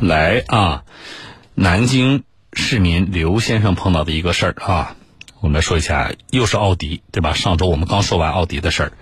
[0.00, 0.84] 来啊，
[1.54, 4.96] 南京市民刘先生碰到的一个事儿啊，
[5.40, 7.34] 我们来说一下，又是奥迪对吧？
[7.34, 8.92] 上周我们刚说完奥迪的事儿。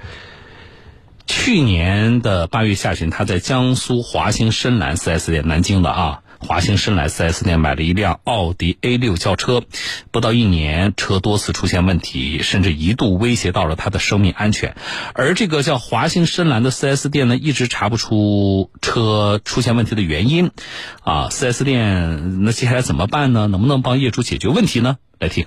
[1.26, 6.22] 去年的八月下旬，他在江苏华兴深蓝四 S 店，南京的啊。
[6.38, 9.62] 华兴深蓝 4S 店买了一辆奥迪 A6 轿车，
[10.10, 14.76] 不到一年，车多次出现问题，甚至一度威胁到了他的生命安全。
[15.14, 20.50] 而这个叫华兴深蓝的 4S 店呢，一直查不出车出现问题的原因。
[21.02, 23.46] 啊，4S 店那接下来怎么办呢？
[23.48, 24.96] 能不能帮业主解决问题呢？
[25.18, 25.46] 来听。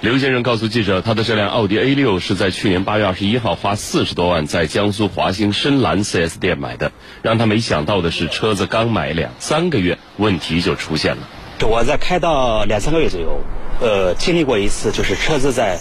[0.00, 6.92] 刘先生告诉记者，他的这辆奥迪 A 六是在去年八月二十一号花四十多万在江苏华兴深蓝 4S 店买的。
[7.20, 11.28] 让他没想到的是，车子刚买两三个月，问题就出现了。
[11.68, 13.40] 我在开到两三个月左右，
[13.80, 15.76] 呃，经历过一次，就是车子在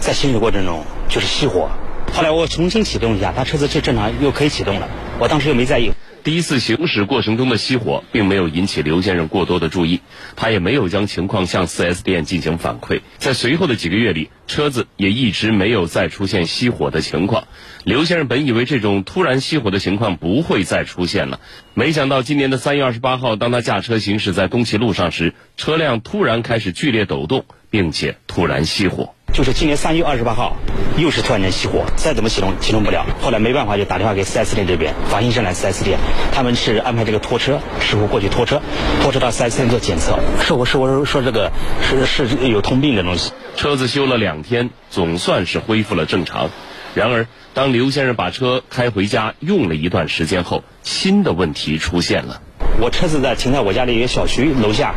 [0.00, 1.70] 在行驶过程中就是熄火。
[2.14, 4.88] 后来我重新启动一下，他车子就正常又可以启动了。
[5.18, 5.92] 我当时又没在意。
[6.22, 10.00] 第一次行驶过程中的熄火，并没有引起刘先生过多的注意，
[10.36, 13.00] 他也没有将情况向 4S 店进行反馈。
[13.16, 17.48] 在随后的几个月里，车子也一直没有再出现熄火的情况。
[17.82, 21.40] 刘先生本以为这种突然熄火的情况不会再出现了，
[21.74, 29.14] 没想到今年的三月二十八号，当他驾车行驶在东齐路上时，车辆突然开始剧烈抖动，并且突然熄火。
[29.32, 30.56] 就是今年三月二十八号，
[30.98, 33.06] 又是突然间熄火，再怎么启动启动不了。
[33.22, 35.98] 后来没办法，就打电话给 4S 店这边，法兴深蓝 4S 店，
[36.32, 38.60] 他们是安排这个拖车师傅过去拖车，
[39.00, 40.18] 拖车到 4S 店做检测。
[40.42, 43.32] 是我是我说这个是是有通病的东西。
[43.56, 46.50] 车子修了两天，总算是恢复了正常。
[46.94, 52.42] 然而，当刘先生把车开回家用了一段时间后，新的问题出现了。
[52.80, 54.94] 我车子在停在我家的一个小区楼下。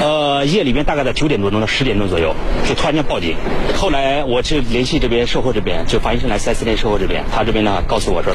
[0.00, 2.34] 呃，夜里边大概在九点多钟到十点钟左右，
[2.68, 3.36] 就突然间报警。
[3.74, 8.32] 后来我去联系这边售后这边，就华兴深蓝 4S 店售后这边，他这边呢告诉我说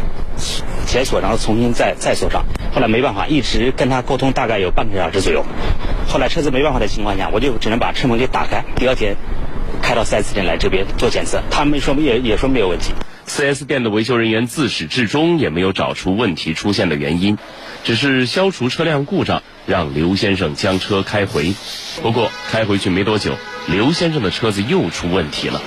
[0.86, 2.44] 解锁，然后重新再再锁上。
[2.74, 5.46] 后来没办法，一直跟他沟通大概有半个小时左右。
[6.10, 8.66] 后来车子没办法的情况下，我就只能把车门给打开。
[8.76, 9.16] 第二天
[9.82, 12.94] 开到 4S 店来这边做检测，他们说也也说没有问题。
[13.26, 17.38] 4S 店的维修人员自始至终也没有找出问题出现的原因，
[17.86, 21.54] 只是消除车辆故障，让刘先生将车开回。
[22.02, 23.34] 不过开回去没多久，
[23.68, 25.62] 刘先生的车子又出问题了。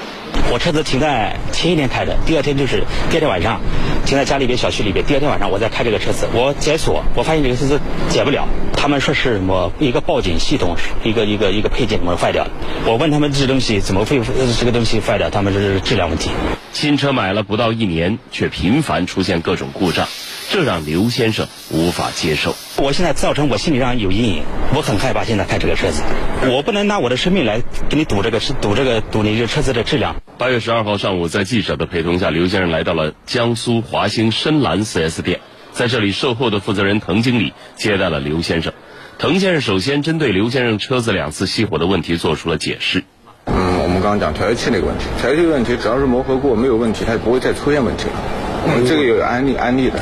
[0.53, 3.61] 我车子停在前一天开的，第二天就是第二天晚上，
[4.05, 5.05] 停在家里边小区里边。
[5.05, 7.81] 第二天晚上我再开这个车子，我解锁，我发现这个车子
[8.11, 8.47] 解不了。
[8.77, 12.51] 他们说是什么一个报警系统，一个一个一个配件怎么坏掉了？
[12.85, 14.21] 我问他们这东西怎么会
[14.59, 15.31] 这个东西坏掉？
[15.31, 16.31] 他们说是质量问题。
[16.73, 20.07] 新车买了不到一年，却频繁出现各种故障，
[20.51, 22.55] 这让刘先生无法接受。
[22.79, 24.43] 我现在造成我心理上有阴影，
[24.75, 26.03] 我很害怕现在开这个车子，
[26.43, 30.17] 我不能拿我的生命来给你赌这个赌这个赌你这车子的质量。
[30.37, 35.41] 八月十二号上午，在记者的陪同下，刘先生来到了江苏华兴深蓝 4S 店，
[35.73, 38.75] 在这里，售后的负责人滕经理接待了刘先生。
[39.19, 43.05] 滕先生首先针对刘先生车子两次熄火的问题做出了解释。
[43.47, 48.83] 嗯，我们刚刚讲调节器那个问题，调节器问题只要是磨合过没有问题，它就不会再出现问题了。
[48.87, 49.99] 这个有安利安利的。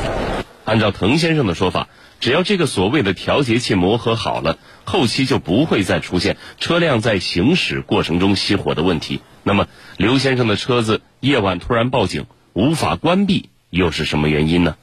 [0.65, 1.89] 按照滕先生的说法，
[2.21, 9.21] 只要这个所谓的调节器磨合好了，后期就不会再出现车辆在行驶过程中熄火的问题。
[9.43, 9.67] 那么，
[9.99, 14.77] 刘先生的车子夜晚突然报警无法关闭，又是什么原因呢？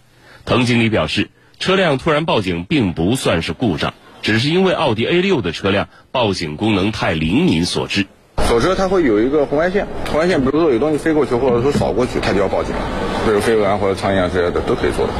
[0.45, 8.05] 滕经理表示，车辆突然报警并不算是故障，只是因为奥迪 A6 的车辆报警功能太灵敏所致。
[8.47, 12.81] 锁车它会有一个红外线，红外线比如说有东西飞过去或者说扫过去，它就要报警了，
[13.25, 15.13] 比如飞蛾啊或者苍蝇啊之类的都可以做的。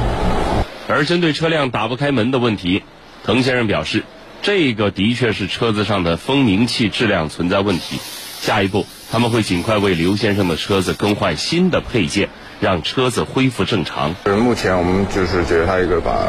[0.92, 2.84] 而针对车辆打不开门的问题，
[3.26, 4.04] 滕先生表示，
[4.42, 7.98] 这个的确是车子上的蜂鸣器质量存在问题。
[8.42, 14.16] 下一步，他们会尽快为刘先生的车子更换新的配件，让车子恢复正常。
[14.26, 16.28] 目前我们就是解决它一个把，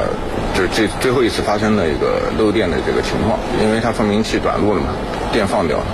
[0.54, 4.94] 就是这最后一次发生的一个漏电的这个情况，因为它蜂鸣器短路了嘛，
[5.32, 5.86] 电放掉了，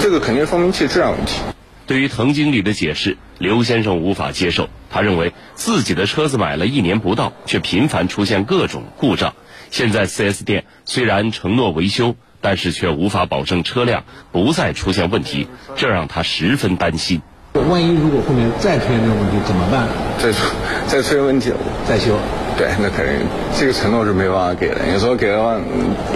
[0.00, 1.40] 这个肯定是蜂鸣器质量问题。
[1.86, 4.68] 对于滕经理的解释，刘先生无法接受。
[4.90, 9.34] 他认为自己的车子买了一年不到，却频繁出现各种故障。
[9.70, 17.22] 现在 4S 店虽然承诺维修，但是却无法保证车辆不再出现问题，这让他十分担心。
[17.54, 19.88] 万一如果后面再出现这种问题怎么办？
[20.18, 20.54] 再出
[20.86, 21.52] 再出现问题
[21.88, 22.18] 再修？
[22.56, 23.26] 对，那肯定
[23.58, 24.86] 这个承诺是没办法给的。
[24.92, 25.58] 有时候给的话，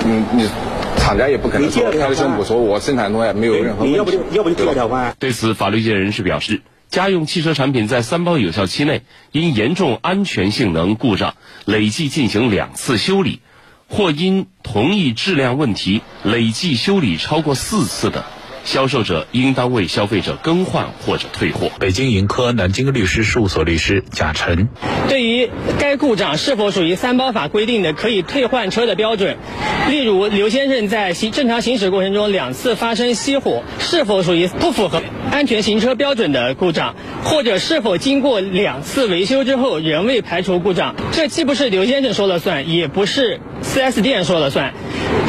[0.05, 0.49] 你，你。
[0.99, 3.97] 厂家也不可能说开个胸脯说，我生产东西没有任何问题。
[3.97, 5.17] 要不就要不就第二条方案。
[5.19, 11.35] 对此，法律界人士表示，家用汽车产品在三包有效期内，因严重安全性能故障
[11.67, 13.40] 累计进行两次修理，
[13.88, 18.25] 或因同一质量问题累计修理超过四次的，
[18.69, 21.70] 销售者应当为消费者更换或者退货。
[21.81, 24.69] 北京盈科南京律师事务所律师贾晨，
[25.09, 25.49] 对于
[25.79, 29.38] 该故障是否属于三包法规定的可以退换车的标准，
[29.88, 36.94] 例如刘先生在行正常行驶过程中两次发生熄火，是否属于不符合安全行车标准的故障，
[37.25, 44.75] 或者是否经过两次维修之后仍未排除故障，这既不是刘先生说了算，也不是 4S 店说了算，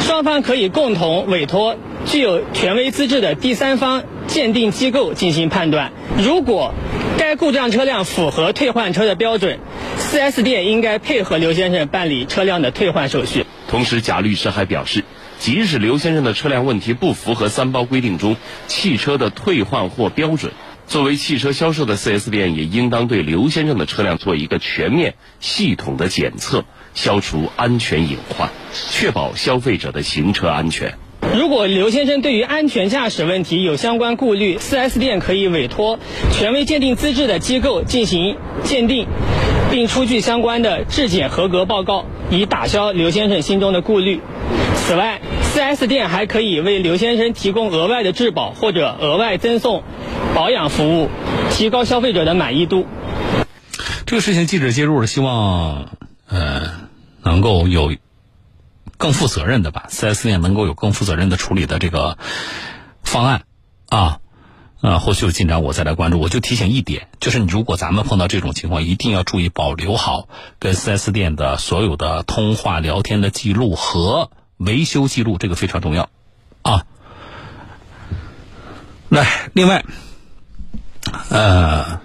[0.00, 1.78] 双方可以共同委托
[2.10, 5.92] 具有权威资质的第三方鉴定机构进行判断。
[6.18, 6.74] 如果
[7.16, 9.60] 该故障车辆符合退换车的标准
[9.96, 13.46] ，4S 店应该配合刘先生办理车辆的退换手续。
[13.68, 15.04] 同时，贾律师还表示，
[15.38, 18.36] 即使刘先生的车辆问题不符合三包规定中
[18.66, 20.52] 汽车的退换货标准，
[20.88, 28.50] 作为汽车销售的 4S 店也应当对刘先生的车辆做一个全面、系统的检测，消除安全隐患，
[28.90, 30.98] 确保消费者的行车安全。
[31.32, 36.00] 如果刘先生对于安全驾驶问题有相关顾虑，4S 店可以委托
[36.32, 39.06] 权威鉴定资质的机构进行鉴定，
[39.70, 44.20] 并出具相关的质检合格报告，以打消刘先生心中的顾虑。
[44.74, 45.20] 此外
[45.54, 49.84] ，4S 店还可以为刘先生提供额外的质保或者额外赠送
[50.34, 51.08] 保养服务，
[51.52, 52.86] 提高消费者的满意度。
[54.04, 55.90] 这个事情记者介入了，希望
[56.28, 56.62] 呃
[57.22, 57.92] 能够有
[59.00, 62.18] 更负责任的吧，4S 店能够有更负责任的处理的这个
[63.02, 63.44] 方案
[63.88, 64.20] 啊。
[64.82, 66.20] 呃，后续有进展我再来关注。
[66.20, 76.10] 我就提醒一点，就是你如果咱们碰到这种情况，一定要注意保留好跟 4S 店的所有的通话聊天的记录和维修记录，这个非常重要
[76.60, 76.84] 啊。
[79.08, 79.84] 来，另外，
[81.30, 82.00] 呃，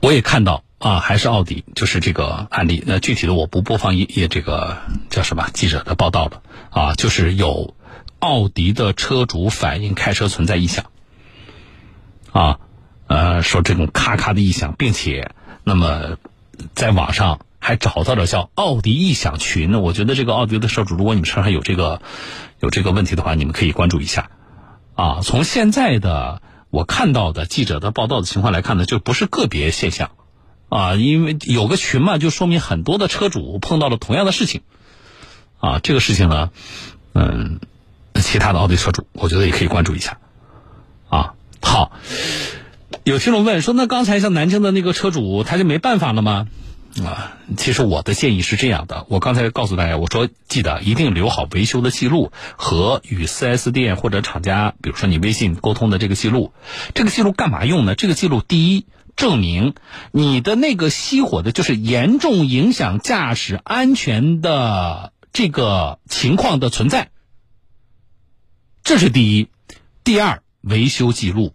[0.00, 2.84] 我也看到啊，还是奥迪，就是这个案例。
[2.86, 4.76] 那具体的我不播放一也这个
[5.08, 7.74] 叫什么记者的报道了啊，就是有。
[8.20, 10.86] 奥迪的车主反映开车存在异响，
[12.32, 12.58] 啊，
[13.06, 15.32] 呃，说这种咔咔的异响，并且，
[15.62, 16.16] 那么，
[16.74, 19.70] 在网上还找到了叫奥迪异响群。
[19.70, 22.00] 那我觉得这个奥迪的车主，如果你们车上有这个
[22.60, 24.30] 有这个问题的话，你们可以关注一下。
[24.94, 26.40] 啊，从现在的
[26.70, 30.12] 我看到的记者的报道的情况来看呢，就不是个别现象，
[30.76, 34.62] 啊，因为有个群嘛，就说明很多的车主碰到了同样的事情，
[35.60, 36.50] 啊，这个事情呢，
[37.12, 37.60] 嗯。
[38.22, 40.18] 其他的奥迪车主，我觉得也可以关注一下，
[41.08, 41.90] 啊，好。
[43.02, 46.46] 有听众问说，那刚才像南京的那个车主，他就没办法了吗？
[47.04, 56.52] 啊，其实我的建议是这样的，我刚才告诉大家，我说记得一定留好维修的记录和与 4S 店或者厂家，比如说你微信沟通的这个记录。
[56.94, 57.96] 这个记录干嘛用呢？
[57.96, 59.74] 这个记录第一，证明
[60.12, 67.10] 你的那个熄火的，就是严重影响驾驶安全的这个情况的存在。
[68.82, 69.48] 这是第一，
[70.02, 71.54] 第二，维修记录，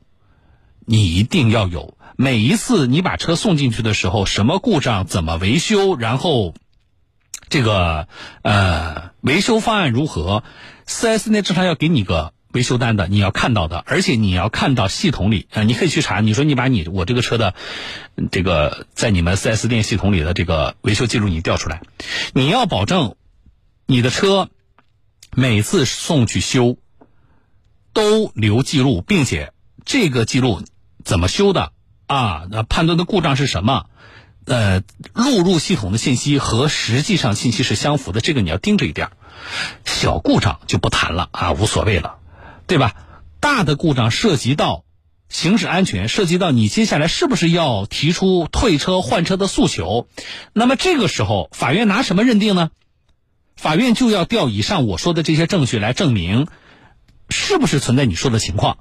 [0.85, 1.95] 你一定要有。
[2.15, 6.53] 每一次你把车送进去的时候，什么故障，怎么维修，然后
[7.49, 8.07] 这个
[8.41, 10.43] 呃维修方案如何
[10.85, 16.19] ？4S 店正常要给你个维修单的，你要看到的，而且你要看到系统里啊，你可以去查。
[16.19, 17.53] 你说你把你我这个车的
[18.31, 21.81] 这个在你们 4S 店系统里的这个维修记录你调出来，
[22.33, 23.15] 你要保证
[23.85, 24.49] 你的车
[25.31, 26.77] 每次送去修。
[27.91, 29.51] 都留记录，并且
[29.83, 30.61] 这个记录
[31.03, 31.73] 怎么修的
[32.05, 32.45] 啊？
[32.51, 33.87] 那判断的故障是什么？
[34.45, 39.09] 呃，录入系统的信息和实际上信息是相符的，这个你要盯着一点。
[39.85, 42.18] 小故障就不谈了啊，无所谓了，
[42.69, 42.95] 对吧？
[43.41, 44.85] 大的故障涉及到
[45.27, 50.07] 行驶安全，涉及到你接下来是不是要提出退车换车的诉求？
[50.53, 52.71] 那么这个时候，法院拿什么认定呢？
[53.57, 56.47] 法院就要调以上我说的这些证据来证明。
[57.31, 58.79] 是不是存在你说的情况？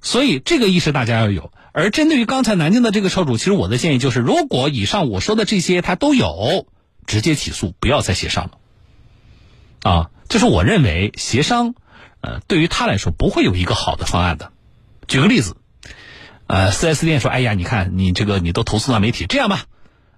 [0.00, 1.52] 所以这个意识大家要有。
[1.72, 6.66] 而针对于刚才南京的这个车主，其实我的建议就是，如果以上我说的这些他都有，
[7.06, 8.50] 直接起诉，不要再协商了。
[9.82, 11.76] 啊，就是我认为协商，
[12.20, 14.52] 呃，对于他来说不会有一个好的方案的。
[15.08, 15.56] 举个例子，
[16.46, 19.64] 呃，4S 店说：“哎呀，你看你这个你都投诉到媒体，这样吧，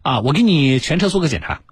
[0.03, 1.63] 啊，我给你全车做个检查，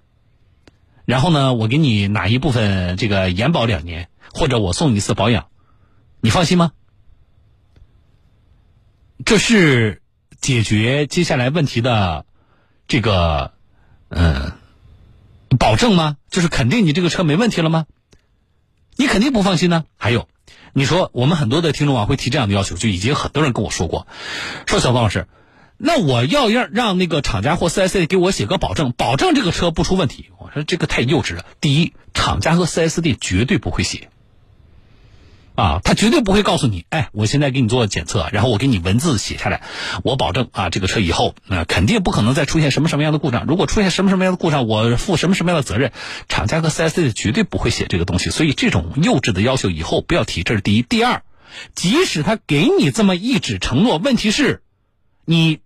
[1.05, 5.47] 然后呢，我给你哪一部分这个延保两年。”或者我送你一次保养，
[6.21, 6.71] 你放心吗？
[9.25, 10.01] 这是
[10.39, 12.25] 解决接下来问题的
[12.87, 13.51] 这个
[14.07, 14.53] 嗯
[15.59, 16.15] 保证吗？
[16.29, 17.87] 就是肯定你这个车没问题了吗？
[19.01, 19.85] 你肯定不放心呢。
[19.97, 20.27] 还有，
[20.73, 24.05] 你说我们很多的听众啊会提这样的要求，就已经很多人跟我说过，
[24.67, 25.25] 说小方老师，
[25.77, 30.29] 那我要让让那个厂家或四 S 店给我写个保证，保证这个车不出问题。
[30.37, 31.43] 我说这个太幼稚了。
[31.59, 34.09] 第一，厂家和四 S 店绝对不会写。
[35.55, 39.61] 啊，他绝对不会告诉你，哎，我现在给你做检测，然后我给你文字写下来，
[40.03, 43.45] 我保证啊，这个车以后那、肯定不可能再出现什么什么样的故障。
[43.45, 45.91] 如果出现什么什么样的故障，我负什么什么样的责任。
[46.29, 50.81] 厂家和 4S 店绝对不会写这个东西，所以这种幼稚的要求以后不要提，这是第一。
[50.81, 51.23] 第二，
[51.75, 54.63] 即使他给你这么一纸承诺，问题是，
[55.25, 55.59] 你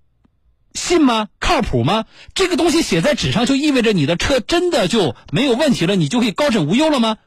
[0.73, 1.29] 信吗？
[1.39, 2.05] 靠谱吗？
[2.33, 7.17] 这个东西写在纸上，就意味着你的车真的就没有问题了，你就可以高枕无忧了吗？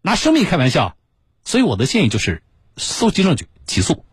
[0.00, 0.96] 拿生命开玩笑。
[1.44, 2.42] 所以我的建议就是，
[2.76, 4.04] 搜集证据起诉。